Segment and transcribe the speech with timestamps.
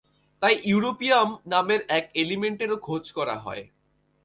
[0.41, 3.63] তাই ইউরোপিয়াম নামের এক এলিমেন্টেরও খোজ করা হয়।